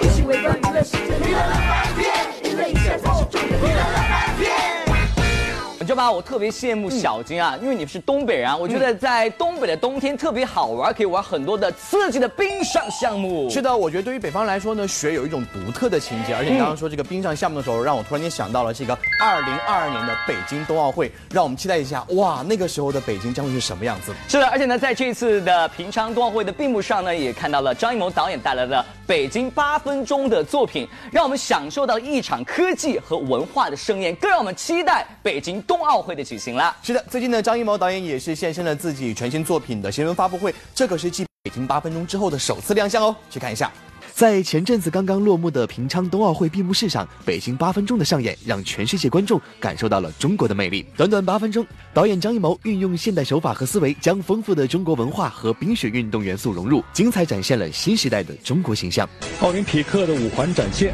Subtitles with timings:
[0.00, 0.98] 一起围观娱乐世界，
[1.28, 2.04] 娱乐乐翻天，
[2.44, 4.49] 娱乐一下才是重点，娱乐乐翻天。
[5.80, 6.12] 你知道吧？
[6.12, 13.48] 我特别羡慕小金啊，因为你是东北人啊，我觉得在东北的冬天特别好玩，可以玩很多的刺激的冰上项目。
[13.48, 24.12] 是的，我觉得对于北方来说呢，雪有一种独特的情节，而且你刚刚说这个冰上项目的时候，让我突然间想到了这个二零二二年的北京冬奥会，让我们期待一下，哇，那个时候的北京将会是什么样子？
[24.28, 36.76] 是的，而且呢，在这次的平昌冬奥会的闭幕上呢，也看到了张艺谋导演带来的《北京八分钟》的作品，让我们享受到一场科技和文化的盛宴，更让我们期待北京冬奥会的举行了。
[36.82, 43.70] 是的，最近呢，张艺谋导演也是现身了自己全新作品的新闻发布会，这可是继北京八分钟之后的首次亮相哦，去看一下。
[44.12, 50.84] 在前阵子刚刚落幕的平昌冬奥会闭幕式上，北京八分钟的上演让全世界观众感受到了中国的魅力。
[50.96, 59.08] 短短八分钟，导演张艺谋运用现代手法和思维，将丰富的中国文化和冰雪运动元素融入，精彩展现了新时代的中国形象。
[59.40, 60.92] 奥林匹克的五环展现，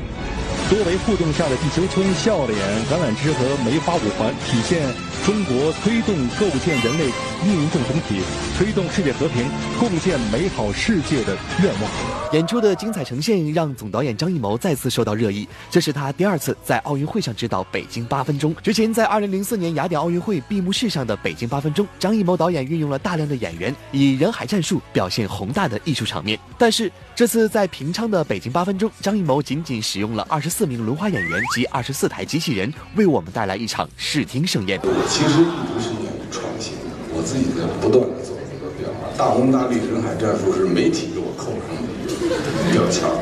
[0.68, 2.58] 多维互动下的地球村、笑脸、
[2.90, 4.82] 橄榄枝和梅花五环，体现
[5.26, 7.10] 中国推动构建人类
[7.44, 8.22] 命运共同体、
[8.56, 9.44] 推动世界和平、
[9.76, 11.90] 共建美好世界的愿望。
[12.32, 18.54] 演出的精彩呈现让总导演张艺谋再次受到热议，这是他第二次在奥运会上指导北京八分钟。
[18.62, 26.38] 之前在2004年雅典奥运会闭幕式上的北京八分钟，张艺谋导演运用了大量的演员，以人海战术表现宏大的艺术场面。
[26.56, 34.80] 但是这次在平昌的北京八分钟，张艺谋仅仅使用了24名轮滑演员及24台机器人，为我们带来一场视听盛宴。
[35.16, 39.08] 其实一直是愿意创新的，我自己在不断的做这个变化。
[39.16, 42.36] 大红大绿人海战术是媒体给我扣上的一个
[42.76, 43.16] 标签儿，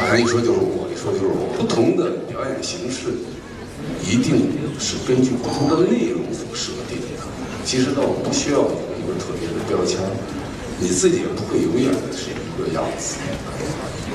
[0.00, 1.52] 好像一说就是我，一说就是我。
[1.60, 3.12] 不同的表演形式，
[4.00, 4.48] 一定
[4.80, 7.20] 是根据不同的内容所设定的。
[7.68, 10.08] 其实倒不需要有一个特别的标签儿，
[10.80, 13.20] 你自己也不会永远是一个样子。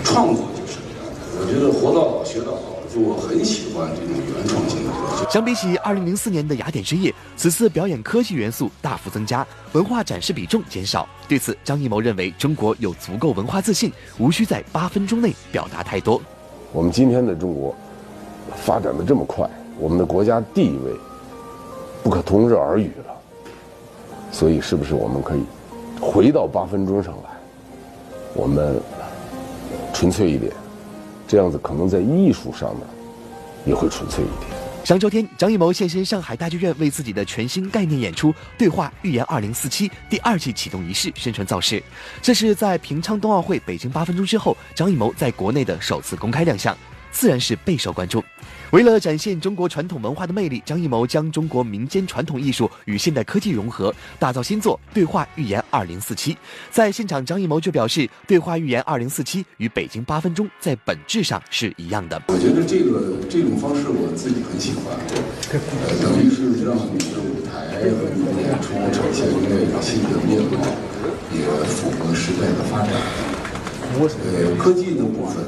[0.02, 1.06] 创作就是这样，
[1.38, 5.26] 我觉得活到老学到老，我很喜欢这种原创性的东西。
[5.32, 11.08] 相比起2004年的雅典之夜，此次表演科技元素大幅增加，文化展示比重减少。
[11.28, 16.22] 对此，张艺谋认为中国有足够文化自信，无需在八分钟内表达太多。
[16.72, 17.76] 我们今天的中国
[18.56, 20.94] 发展的这么快，我们的国家地位
[22.04, 23.14] 不可同日而语了。
[24.32, 25.44] 所以，是不是我们可以
[26.00, 27.30] 回到八分钟上来？
[28.34, 28.80] 我们
[29.94, 30.54] 纯粹一点，
[31.28, 32.86] 这样子可能在艺术上呢
[33.66, 34.58] 也会纯粹一点。
[34.86, 41.84] 上周天，张艺谋现身上海大剧院，为自己的全新概念演出《对话预言二零四七》第二季启动仪式宣传造势。
[42.22, 46.74] 这是在平昌冬奥会北京八分钟之后，张艺谋在国内的首次公开亮相，
[47.12, 48.24] 自然是备受关注。
[48.72, 56.02] 为了展现中国传统文化的魅力，张艺谋将中国民间传统艺术与现代科技融合，打造新作《对话预言2047》。
[56.70, 59.24] 在现场，张艺谋就表示，《对话预言2047》
[59.56, 62.22] 与北京八分钟在本质上是一样的。
[62.28, 64.94] 我觉得这个这种方式我自己很喜欢，
[65.88, 70.60] 呃，等于是让你的舞台和你的演出呈现一个新的面貌，
[71.32, 71.40] 也
[71.72, 72.92] 符合时代的发展。
[73.96, 75.42] 呃，科技的部分。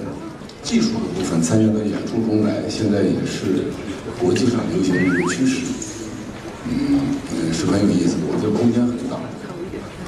[0.62, 3.72] 技术的部分参加到演出中来，现在也是
[4.20, 5.62] 国际上流行的一个趋势，
[6.68, 7.00] 嗯，
[7.32, 9.18] 呃，是很有意思的，我觉得空间很大，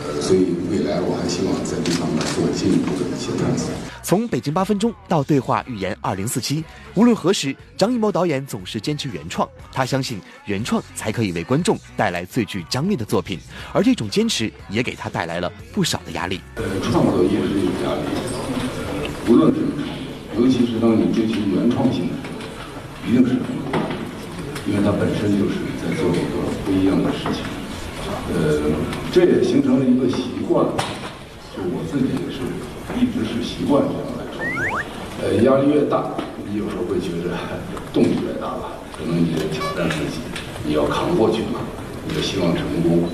[0.06, 3.70] 呃，所以未来我还希望在这方面做进一步的一些探索。
[4.04, 6.64] 从北京八分钟到对话预言二零四七，
[6.96, 9.48] 无论何时，张艺谋导演总是坚持原创。
[9.72, 13.40] 他相信原创才可以为观众带来最具张力的作品，
[13.72, 16.42] 而这种坚持也给他带来了不少的压力。
[16.56, 18.02] 呃，创作也是有压力，
[19.30, 19.91] 无论是。
[20.38, 23.92] 尤其是当你追求原创性的时候，一定是很困难，
[24.66, 27.44] 因为它本身就是在做一个不一样的事情。
[28.32, 28.62] 呃，
[29.12, 30.66] 这也形成了一个习惯，
[31.52, 32.40] 就我自己也是
[32.96, 34.80] 一直是习惯这样来创作。
[35.22, 36.16] 呃，压力越大，
[36.48, 37.36] 你有时候会觉得
[37.92, 40.22] 动力越大吧，可能你挑战自己，
[40.66, 41.60] 你要扛过去嘛，
[42.08, 43.10] 你就希望成功。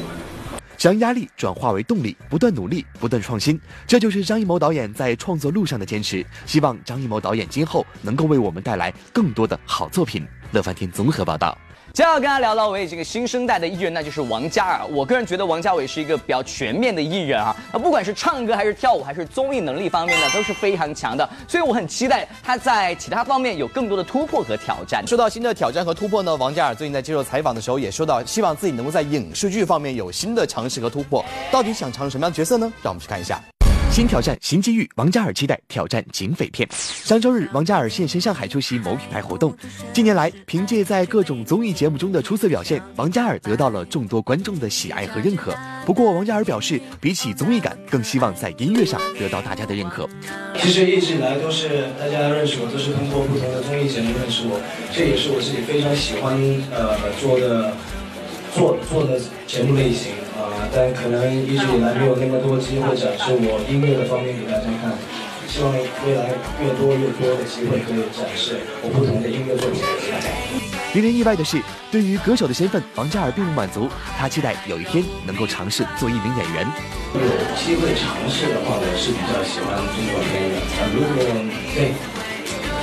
[0.78, 6.26] 将压力转化为动力，不断努力，不断创新，这就是张艺谋导演在创作路上的坚持。
[6.46, 10.26] 希望张艺谋导演今后能够为我们带来更多的好作品。
[10.52, 11.58] 乐翻天综合报道。
[11.94, 14.86] 接下来跟大家聊到位这个新生代的艺人，那就是王嘉尔。
[14.92, 21.28] 我个人觉得王嘉尔是一个比较全面的艺人啊，那不管是唱歌还是跳舞还是综艺能力方面呢，都是非常强的。
[21.48, 25.06] 所以我很期待他在其他方面有更多的突破和挑战。
[25.08, 31.26] 说到新的挑战和突破呢，王嘉尔最近在接受采访的时候也说到，希望自己能够在影视剧方面有新的尝试和突破。
[31.52, 32.72] 到底想尝试什么样的角色呢？
[32.84, 33.42] 让我们去看一下。
[33.98, 36.70] 新挑战，新机遇，王嘉尔期待挑战警匪片。
[36.72, 39.52] 上周日，王嘉尔现身上海出席某品牌活动。
[39.92, 45.52] 近年来，凭借在各种综艺节目中的出色表现，王嘉尔得到了众多观众的喜爱和认可。
[45.84, 50.08] 不过，王嘉尔表示，比起综艺感，更希望在音乐上得到大家的认可。
[50.60, 54.62] 其实一直以来都是大家认识我，都是通过不同的综艺节目认识我，
[54.94, 56.38] 这也是我自己非常喜欢
[56.70, 57.74] 呃做的
[58.54, 60.12] 做做的节目类型
[60.48, 64.96] 啊、但可能一直以来没有那么多机会展示我音乐的方面给大家看，
[65.48, 66.32] 希望未来
[66.64, 70.28] 越多越多的机会可以展示我不同的音乐作品给大家。
[70.94, 71.62] 令人意外的是，
[71.92, 76.66] 对于歌手的身份，王嘉尔并不满足，他期待有一天能够尝试做一名演员。
[77.14, 77.22] 有
[77.60, 80.56] 机会尝试的话，我是比较喜欢中国片的。
[80.80, 81.22] 啊，如果
[81.76, 81.94] 对，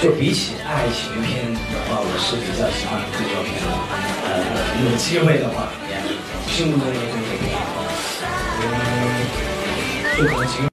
[0.00, 3.72] 就比起爱情片的话，我是比较喜欢中国片的。
[4.24, 4.32] 呃，
[4.84, 5.72] 有机会的话，
[6.46, 6.94] 心目中的
[10.16, 10.68] 中国片，嗯，就可能情。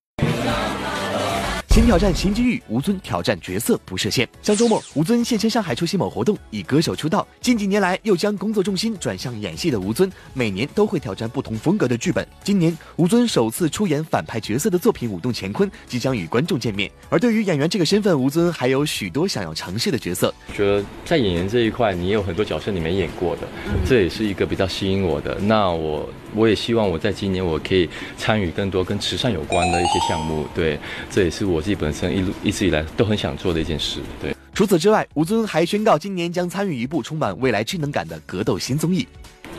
[1.70, 4.28] 新挑战新机遇，吴尊挑战角色不设限。
[4.42, 7.26] 上周末，吴尊现身上海出席某活动，以歌手出道。
[7.40, 12.28] 近几年来，又将工作重心转向演戏的吴尊，每年都会挑战不同风格的剧本。
[12.44, 16.92] 今年，吴尊首次出演反派角色的作品《舞动乾坤》，即将与观众见面。
[17.10, 20.34] 而对于演员这个身份，吴尊还有许多想要尝试的角色。
[20.54, 23.48] 觉得在演员这一块，你有很多角色你没演过的，
[23.88, 25.40] 这也是一个比较吸引我的。
[25.40, 30.80] 那我我也希望我在今年我可以参与更多跟慈善有关的一些项目，对，
[31.10, 34.36] 这也是我自己本身一路一直以来都很想做的一件事，对。
[34.54, 39.08] 除此之外，吴尊还宣告今年将参与一部充满未来智能感的格斗新综艺。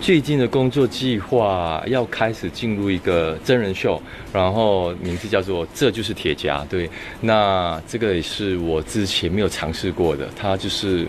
[0.00, 4.02] 最近的工作计划要开始进入一个真人秀，
[4.32, 6.58] 然后名字叫做《这就是铁夹》。
[6.66, 6.90] 对，
[7.20, 10.28] 那这个也是我之前没有尝试过的。
[10.34, 11.06] 它就是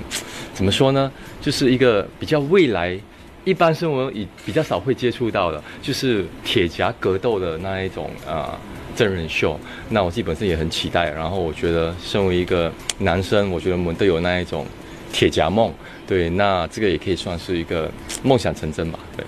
[0.53, 1.11] 怎么说呢？
[1.41, 2.97] 就是一个比较未来，
[3.45, 8.57] 一般是我以比较少会接触到的，就是铁夹格斗的那一种啊、
[8.95, 9.59] 真人秀。
[9.89, 11.09] 那我自己本身也很期待。
[11.11, 14.65] 然后我觉得，身为一个男生，我觉得我们都有那一种
[15.11, 15.73] 铁夹梦。
[16.07, 17.91] 对，那这个也可以算是一个
[18.23, 18.99] 梦想成真吧。
[19.17, 19.25] 对。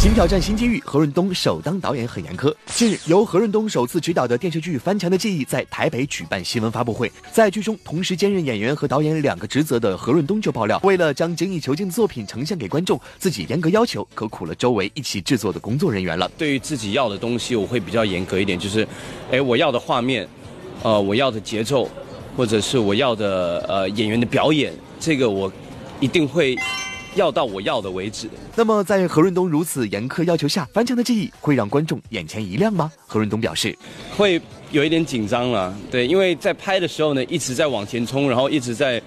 [0.00, 2.50] 新挑战新机遇，何润东首当导演很严苛。
[2.68, 7.12] 近日，由何润东首次执导的电视剧《翻墙的记忆》在台北举办新闻发布会。
[7.30, 16.26] 在剧中同时兼任演员和导演两个职责的何润东就爆料，为了将精益求精的作品呈现给观众，自己严格要求，可苦了周围一起制作的工作人员了。
[16.38, 18.88] 对于自己要的东西，我会比较严格一点，就是，
[19.30, 20.26] 哎，我要的画面，
[20.82, 21.86] 呃，我要的节奏，
[22.34, 25.52] 或者是我要的呃演员的表演，这个我
[26.00, 26.56] 一定会
[27.14, 28.28] 要到我要的为止。
[28.54, 32.90] 那么，在何润东如此严苛要求下，《翻墙的记忆》会让观众眼前一亮吗？
[33.06, 33.76] 何润东表示，
[34.16, 34.40] 会
[34.70, 39.02] 有一点紧张了，对，因为在拍的时候呢，一直在往前冲，然后一直在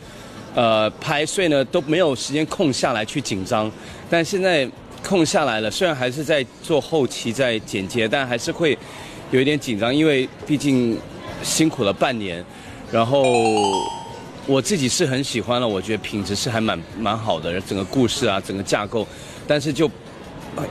[0.56, 3.72] 呃拍，所以呢都没有时间空下来去紧张。
[4.10, 4.70] 但现在
[5.08, 8.78] 空下来了，虽然还是在做后期在剪接，但还是会
[9.32, 10.98] 有一点紧张，因为毕竟
[11.42, 12.44] 辛苦了半年，
[12.92, 13.24] 然后。
[14.46, 19.08] 我自己是很喜欢了，我觉得品质是还蛮蛮好的，整个故事啊，整个架构，
[19.48, 19.90] 但是就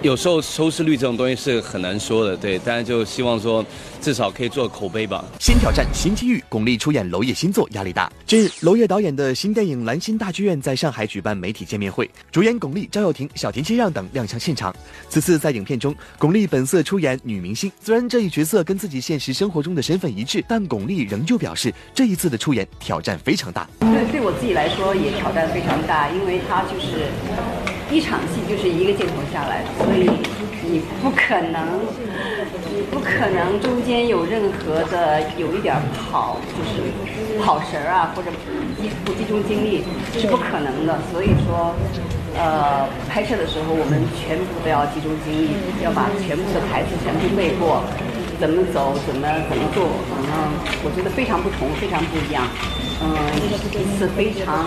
[0.00, 3.64] 有时候收视率这种东西是很难说的，对，但是就希望说
[4.00, 5.24] 至少可以做口碑吧。
[5.38, 8.10] 新挑战新机遇，巩俐出演娄烨新作压力大。
[8.26, 14.74] 近日，娄烨导演的新电影《蓝星大剧院》在上海举办媒体见面会，主演巩俐、赵又廷、小田切让等亮相现场。
[15.08, 23.68] 此次在影片中，巩俐本色出演女明星，虽然这一角色跟自己现实生活中的身份一致，但巩俐仍旧表示这一次的出演挑战非常大。
[23.80, 27.08] 对，对我自己来说也挑战非常大，因为它就是
[27.92, 30.08] 一场戏就是一个镜头下来的，所以
[30.64, 31.84] 你不可能，
[32.72, 36.88] 你不可能中间有任何的有一点跑，就是
[37.44, 38.30] 跑神儿啊，或者
[39.04, 39.84] 不集中精力
[40.16, 40.98] 是不可能的。
[41.12, 41.74] 所以说，
[42.34, 45.50] 呃，拍摄的时候我们全部都要集中精力，
[45.84, 47.84] 要把全部的台词全部背过。
[48.40, 50.50] 怎么走，怎么怎么做，嗯，
[50.82, 52.42] 我觉得非常不同，非常不一样，
[52.98, 53.14] 嗯，
[53.70, 54.66] 一次非常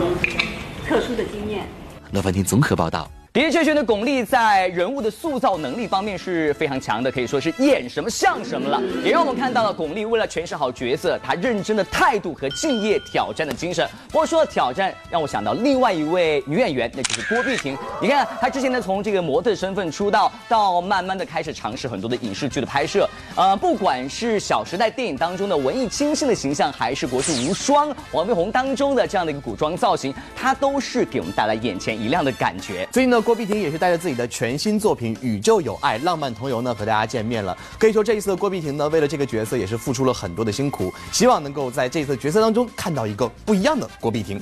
[0.88, 1.66] 特殊的经验。
[2.12, 3.10] 乐翻天综合报道。
[3.36, 8.82] 的确，觉得巩俐在人物的塑造能力方面是非常强的，可以说是演什么像什么了。
[9.04, 13.86] 也让我们看到了巩俐为了诠释好角色，她认真的态度和敬业挑战的精神。
[14.08, 17.78] 不过说到挑战，让我想到另外一位女演员，那就是郭碧婷。
[18.02, 23.06] 你看她之前呢，从这个模特身份出道，到慢慢的开始尝试很多的影视剧的拍摄。
[23.36, 32.88] 呃，不管是《小时代》电影当中的文艺清新的形象，还是《国士无双》王力宏当中的这样的一个古装造型，她都是给我们带来眼前一亮的感觉。
[32.94, 37.58] 最近呢，郭碧婷也是带着自己的全新作品《宇宙有爱浪漫同游》呢和大家见面了。
[37.80, 44.40] 可以说这一次的郭碧婷呢，为了这个角色也是付出了很多的辛苦，希望能够在这次角色当中看到一个不一样的郭碧婷。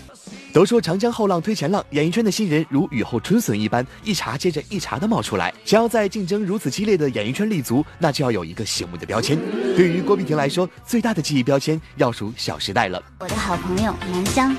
[0.53, 5.53] 都说长江后浪推前浪，演艺圈的新人如雨后春笋一般，一茬接着一茬的冒出来。
[5.63, 9.39] 想要在竞争如此激烈的演艺圈立足，那就要有一个醒目的标签。
[9.77, 13.01] 对于郭碧婷来说，最大的记忆标签要数《小时代》了。
[13.21, 14.53] 我的好朋友南湘，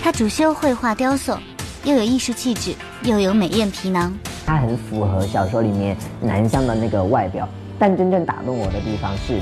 [0.00, 1.36] 他主修绘画雕塑，
[1.86, 2.74] 又有艺术气质，
[3.04, 4.12] 又有美艳皮囊。
[4.44, 9.38] 他很符合小说里面南湘的那个外表，但真正打动我的地方是。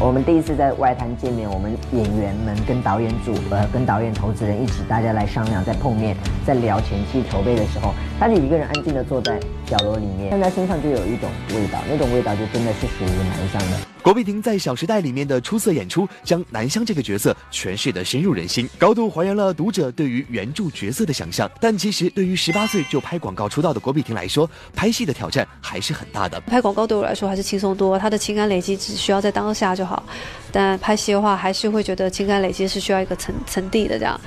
[0.00, 13.78] 我们第一次在外滩见面，我们演员们跟导演组、呃，跟导演、投资人一起，大家来商量，在碰面，在聊前期筹备的时候，他就一个人安静的坐在角落里面，但他身上就有一种味道，那种味道就真的是属于南湘的。
[14.02, 21.48] 郭碧婷在《小时代》里面的出色演出，将南湘这个角色诠释的深入人心，高度还原了读者对于原著角色的想象。
[21.60, 26.40] 但其实对于十八岁就拍广告出道的郭碧婷来说，拍戏的挑战还是很大的。
[26.40, 30.02] 拍广告对我来说还是轻松多，他的情感累积只需要在当下就好。
[30.50, 34.18] 但拍戏的话，还是会觉得情感累积是需要一个层层递的这样，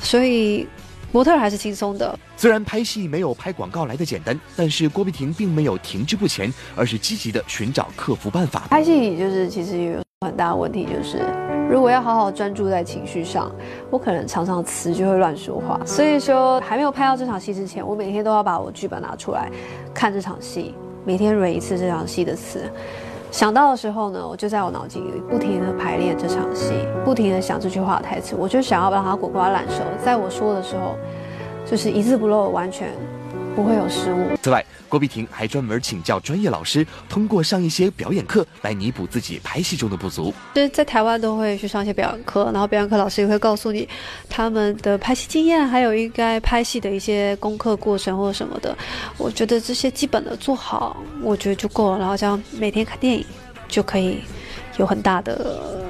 [0.00, 0.66] 所以
[1.12, 2.18] 模特还是轻松的。
[2.36, 8.64] 虽然拍戏没有拍广告来的简单，但是郭碧婷并没有停滞不前，而是积极的寻找克服办法。
[8.70, 11.18] 拍戏就是其实有很大的问题，就是
[11.70, 13.52] 如果要好好专注在情绪上，
[13.90, 15.78] 我可能常常词就会乱说话。
[15.84, 19.50] 所以说，还没有拍到这场戏之前，我每天都要把我剧本拿出来
[19.92, 22.72] 看这场戏，每天 r 一次这场戏的词。
[23.32, 30.96] 想到的时候呢，我就在我脑筋里不停的排练这场戏，不停的想这句话的台词，我就想要把它滚瓜烂熟，在我说的时候，
[31.64, 32.90] 就是一字不漏，完全
[33.54, 34.36] 不会有失误。
[34.42, 40.32] 此外，郭碧婷还专门请教专业老师，通过上一些表演课来弥补自己拍戏中的不足。
[40.54, 43.88] 就是在台湾都会去上一些表演课，然后表演课老师也会告诉你
[44.28, 48.76] 他们的拍戏经验，还有应该拍戏的一些功课过程或者什么的。
[49.16, 51.98] 我觉得这些基本的做好，我觉得就够了。
[51.98, 53.24] 然后这样每天看电影
[53.68, 54.18] 就可以
[54.78, 55.81] 有很大的。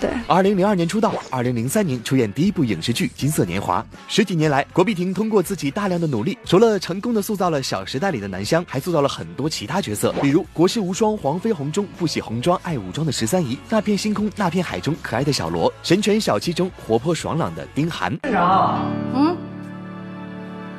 [0.00, 3.80] 对，二零零二年出道，二零零三年出演第一部影视剧《金色年华》。
[4.08, 18.14] 十几年来，郭碧婷通过自己大量的努力，除了成功的塑造了《小时代》里的南湘，还塑造了很多其他角色，比如《国士无双》黄飞鸿中不喜红妆爱武装的十三姨，《那片星空那片海》中可爱的小罗，《神犬小七》中活泼爽朗的丁涵。
[18.18, 18.84] 队长，
[19.14, 19.36] 嗯，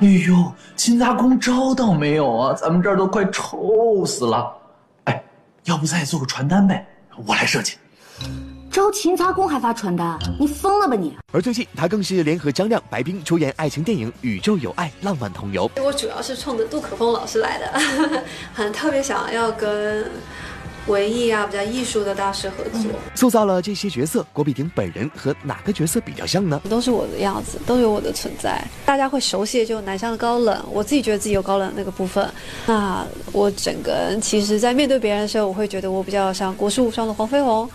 [0.01, 2.53] 哎呦，金杂工招到没有啊？
[2.53, 4.53] 咱们这儿都快臭死了。
[5.05, 5.23] 哎，
[5.63, 6.85] 要不再做个传单呗？
[7.25, 7.75] 我来设计。
[8.77, 11.11] 招勤杂工还发传单，你疯了吧你！
[11.31, 15.67] 而最近他更是联合张亮、白冰出演爱情电影《宇宙有爱浪漫同游》。
[15.83, 17.73] 我主要是冲着杜可风老师来的，
[18.53, 20.05] 很特别想要跟
[20.85, 22.91] 文艺啊比较艺术的大师合作。
[23.15, 26.61] 塑造了这些角色，郭碧婷本人和哪个角色比较像呢？
[26.69, 28.63] 都是我的样子，都有我的存在。
[28.85, 32.29] 大家会熟悉就南湘的高冷，我自己觉得自己有高冷那个部分。
[32.67, 37.67] 那我整个人其实，在面对别人的时候，我会觉得我比较像国士无双的黄飞鸿。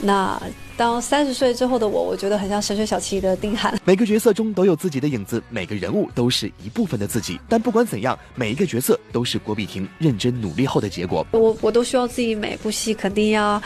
[0.00, 0.40] 那
[0.76, 3.78] 当三十岁之后的我，我觉得很像神水小七的丁涵。
[3.84, 7.38] 每个角色中都有自己的影子，每个人物都是一部分的自己。
[7.48, 11.26] 但不管怎样，每一个角色都是郭碧婷认真努力后的结果。
[11.32, 13.62] 我我都希望自己每部戏肯定要。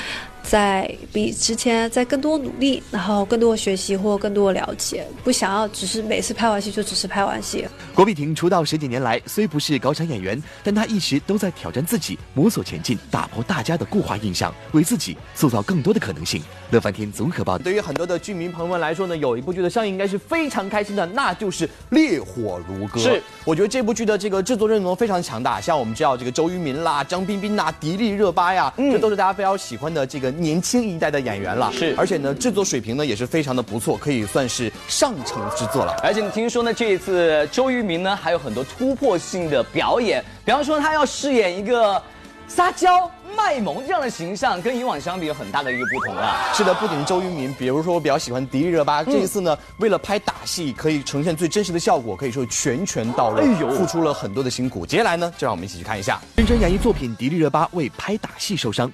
[0.47, 7.67] 在比之前在更多努力，然后更多的学习或更多的了解，不想要只是每次拍完戏就只是拍完戏。
[7.93, 16.41] 郭碧婷出道十几年来，虽不是高产演员，但她一直都在挑战自己，摸索前进，打破大家的固化印象，为自己塑造更多的可能性。
[16.71, 17.59] 乐翻天综合报。
[17.59, 23.00] 对于很多的剧迷朋友们来说呢，有一部剧的上映应该是非常开心的，那就是《烈火如歌》。
[23.03, 30.36] 是，我觉得这部剧的这个制作阵容非常强大，像我们知道这个周渝民啦、张彬彬呐、迪丽热巴呀，这都是大家非常喜欢的这个。
[30.37, 35.95] 年轻一代的演员了，是，而且呢，制作水平呢也是非常的不错，可以算是上乘之作了。
[36.02, 42.00] 而且你听说呢，这一次周渝民呢还有很多突破性的表演，比方说他要饰演一个
[42.49, 46.49] 撒娇卖萌这样的形象，跟以往相比有很大的一个不同啊。
[46.55, 54.87] 是的，不仅是周渝民，比如说我比较喜欢迪丽热巴，这一次呢，为了拍打戏可以呈现最真实的效果，可以说拳拳到肉，哎呦，付出了很多的辛苦。
[54.87, 58.90] 接下来呢，就让我们一起去看一下认真演绎作品，迪丽热巴为拍打戏受伤。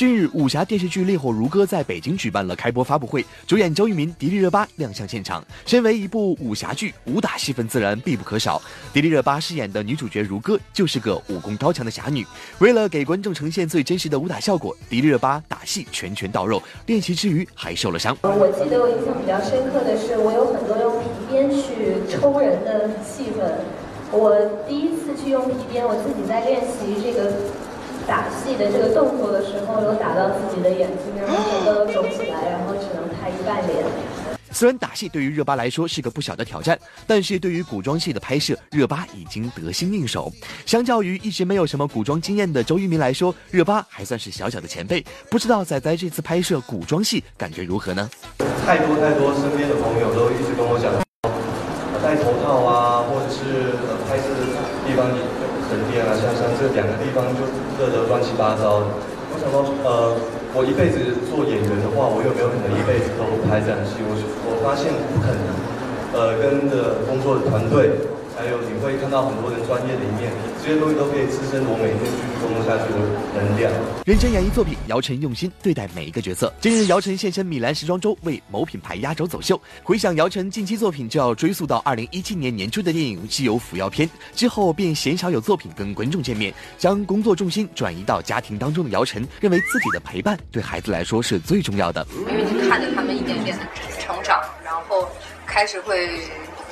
[0.00, 5.44] 近日，武侠电视剧《烈火如歌》在北京举办了开播发布会，主演周渝民、迪丽热巴亮相现场。
[5.66, 8.62] 身为一部武侠剧，武打戏份自然必不可少。
[8.94, 12.26] 迪丽热巴饰演的女主角如歌就是个武功高强的侠女。
[12.60, 18.16] 为了给观众呈现最真实的武打效果，迪丽热巴打戏拳拳到肉，练习之余还受了伤。
[18.22, 23.54] 我记得我印象比较深刻的是，我有很多用皮鞭去抽人的戏份。
[24.10, 24.34] 我
[24.66, 27.30] 第一次去用皮鞭，我自己在练习这个。
[28.06, 33.84] 打戏的这个动作的时候，有打到自己的眼睛，然后整个都肿起来，然后只能拍一半脸。
[34.52, 36.76] 虽然打戏对于热巴来说是个不小的挑战，
[37.06, 40.30] 但是对于古装戏的拍摄，热巴已经得心应手。
[40.66, 45.04] 相较于一直没有什么古装经验的周渝民来说，热巴还算是小小的前辈。
[45.30, 48.10] 不知道仔仔这次拍摄古装戏感觉如何呢？
[48.66, 50.92] 太多太多身边的朋友都一直跟我讲，
[52.02, 54.46] 戴头套啊，或者是呃拍摄的
[54.84, 55.06] 地方
[55.70, 57.46] 沉淀啊，像像这两个地方就
[57.78, 58.90] 热得乱七八糟的。
[59.30, 60.18] 我想说，呃，
[60.50, 60.98] 我一辈子
[61.30, 64.02] 做演员的话，我有没有可能一辈子都拍这样戏？
[64.02, 64.18] 我
[64.50, 65.46] 我发现不可能。
[66.10, 68.09] 呃，跟着工作的团队。
[68.40, 70.32] 还有你会看到很多人专业的一面，
[70.64, 72.98] 这些东西都可以支撑我每天继续工作下去的
[73.36, 73.70] 能量。
[74.06, 76.50] 认真演绎作品，姚晨用心对待每一个角色。
[76.58, 79.60] 今日姚晨现身米兰时装周，为某品牌压轴走秀。
[79.84, 92.06] 回想姚晨近期作品，就要追溯到二零一七年年初的电影《西游伏妖篇》之后，便鲜少有作品跟观众见面，将工作重心转移到家庭当中的姚晨，认为自己的陪伴对孩子来说是最重要的。
[92.18, 93.64] 因为你看着他们一点点的
[93.98, 95.06] 成长，然后
[95.46, 96.08] 开始会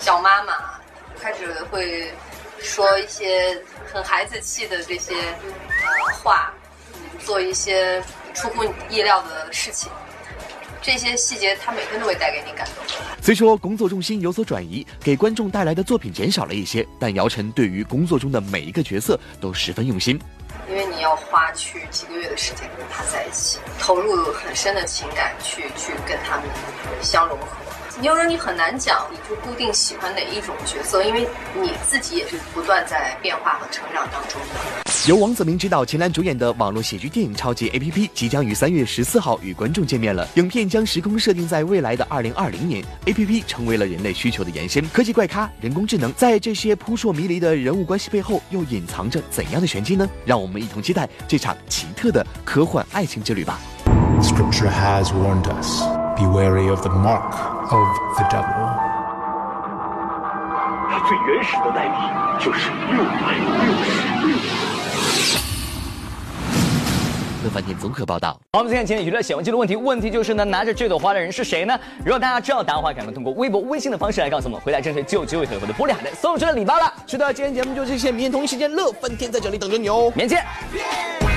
[0.01, 0.78] 叫妈妈。
[1.21, 2.13] 开始会
[2.61, 3.61] 说一些
[3.93, 6.53] 很孩子气的这些呃话，
[7.25, 8.03] 做一些
[8.35, 9.91] 出乎意料的事情，
[10.81, 12.85] 这些细节他每天都会带给你感动。
[13.21, 20.19] 虽说工作重心有所转移，给观众带来的作品减少了一些，但姚晨对于工作中的每一个角色都十分用心。
[20.69, 26.45] 因为你要花去几个月的时间跟他在一起，投入很深的情感去去跟他们
[27.03, 27.47] 相融合。
[28.01, 31.27] 有人你很难讲，你就固定喜欢哪一种角色，因为
[31.61, 34.89] 你自己也是不断在变化和成长当中的。
[35.09, 40.29] 由王子明执导、秦岚主演的网络喜剧电影《超级 A P P》即将于三月十四号与观众见面了。
[40.35, 44.89] 影片将时空设定在未来的二零二零年，A P P 成为了人类需求的延伸。
[44.91, 50.09] 科技怪咖、人工智能，在这些扑朔迷离的人物关系背后，又隐藏着怎样的玄机呢？
[50.25, 53.59] 让我们一同期待这场奇特的科幻爱情之旅吧。
[54.21, 55.83] Scripture has warned us:
[56.19, 57.59] be wary of the mark.
[57.71, 58.69] of the devil。
[60.91, 61.95] 他最原始的代币
[62.45, 64.37] 就是六百六十六。
[67.45, 68.31] 乐饭店综合报道。
[68.53, 69.77] 好，我们今天娱乐显微镜的问题。
[69.77, 71.79] 问题就是呢，拿着这朵花的人是谁呢？
[72.05, 74.61] 如果大家知道答案的话，赶快通过微博、微信的方式来告诉我们。
[74.61, 76.93] 回答正确就有机会获得玻璃海的送出的礼包了。
[77.07, 81.28] 是的，今天节目就这些，明天同一时间乐翻天在这里等着你哦，明天见。